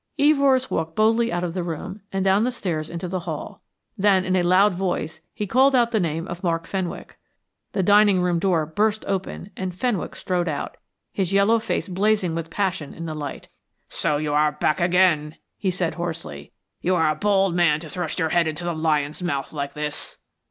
Evors 0.17 0.71
walked 0.71 0.95
boldly 0.95 1.31
out 1.31 1.43
of 1.43 1.53
the 1.53 1.61
room 1.61 2.01
and 2.11 2.25
down 2.25 2.43
the 2.43 2.49
stairs 2.51 2.89
into 2.89 3.07
the 3.07 3.19
hall 3.29 3.61
then 3.95 4.25
in 4.25 4.35
a 4.35 4.41
loud 4.41 4.73
voice 4.73 5.21
he 5.31 5.45
called 5.45 5.75
out 5.75 5.91
the 5.91 5.99
name 5.99 6.27
of 6.27 6.43
Mark 6.43 6.65
Fenwick. 6.65 7.19
The 7.73 7.83
dining 7.83 8.19
room 8.19 8.39
door 8.39 8.65
burst 8.65 9.05
open 9.07 9.51
and 9.55 9.75
Fenwick 9.75 10.15
strode 10.15 10.47
out, 10.49 10.77
his 11.13 11.31
yellow 11.31 11.59
face 11.59 11.87
blazing 11.87 12.33
with 12.33 12.49
passion 12.49 12.95
in 12.95 13.05
the 13.05 13.13
light. 13.13 13.49
"So 13.89 14.17
you 14.17 14.33
are 14.33 14.51
back 14.53 14.81
again," 14.81 15.35
he 15.55 15.69
said 15.69 15.93
hoarsely. 15.93 16.51
"You 16.81 16.95
are 16.95 17.11
a 17.11 17.15
bold 17.15 17.53
man 17.53 17.79
to 17.81 17.89
thrust 17.91 18.17
your 18.17 18.29
head 18.29 18.47
into 18.47 18.63
the 18.63 18.73
lion's 18.73 19.21
mouth 19.21 19.53
like 19.53 19.73
this." 19.75 20.17